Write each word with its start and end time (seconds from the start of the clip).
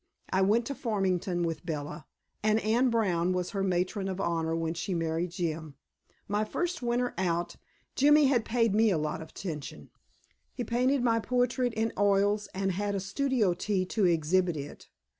I 0.33 0.41
went 0.41 0.65
to 0.65 0.73
Farmington 0.73 1.43
with 1.43 1.63
Bella, 1.63 2.07
and 2.41 2.59
Anne 2.61 2.89
Brown 2.89 3.33
was 3.33 3.51
her 3.51 3.61
matron 3.61 4.07
of 4.07 4.19
honor 4.19 4.55
when 4.55 4.73
she 4.73 4.95
married 4.95 5.29
Jim. 5.29 5.75
My 6.27 6.43
first 6.43 6.81
winter 6.81 7.13
out, 7.19 7.55
Jimmy 7.95 8.25
had 8.25 8.43
paid 8.43 8.73
me 8.73 8.89
a 8.89 8.97
lot 8.97 9.21
of 9.21 9.29
attention. 9.29 9.91
He 10.55 10.63
painted 10.63 11.03
my 11.03 11.19
portrait 11.19 11.75
in 11.75 11.93
oils 11.99 12.49
and 12.51 12.71
had 12.71 12.95
a 12.95 12.99
studio 12.99 13.53
tea 13.53 13.85
to 13.93 14.05
exhibit 14.05 14.57
it. 14.57 14.89